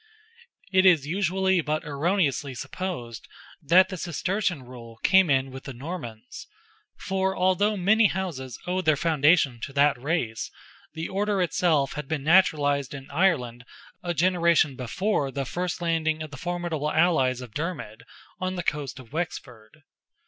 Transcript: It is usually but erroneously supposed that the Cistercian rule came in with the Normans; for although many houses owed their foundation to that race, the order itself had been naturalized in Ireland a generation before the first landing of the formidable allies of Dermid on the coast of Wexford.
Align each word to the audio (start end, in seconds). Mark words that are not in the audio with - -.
It 0.71 0.83
is 0.83 1.05
usually 1.05 1.61
but 1.61 1.83
erroneously 1.85 2.55
supposed 2.55 3.27
that 3.61 3.89
the 3.89 3.97
Cistercian 3.97 4.63
rule 4.63 4.97
came 5.03 5.29
in 5.29 5.51
with 5.51 5.65
the 5.65 5.73
Normans; 5.75 6.47
for 6.97 7.37
although 7.37 7.77
many 7.77 8.07
houses 8.07 8.57
owed 8.65 8.85
their 8.85 8.95
foundation 8.97 9.59
to 9.61 9.73
that 9.73 10.01
race, 10.01 10.49
the 10.95 11.07
order 11.07 11.39
itself 11.39 11.93
had 11.93 12.07
been 12.07 12.23
naturalized 12.23 12.95
in 12.95 13.11
Ireland 13.11 13.63
a 14.01 14.15
generation 14.15 14.75
before 14.75 15.29
the 15.29 15.45
first 15.45 15.83
landing 15.83 16.23
of 16.23 16.31
the 16.31 16.35
formidable 16.37 16.89
allies 16.91 17.39
of 17.39 17.53
Dermid 17.53 18.01
on 18.39 18.55
the 18.55 18.63
coast 18.63 18.97
of 18.97 19.13
Wexford. 19.13 19.83